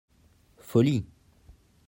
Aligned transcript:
Follie. 0.69 1.03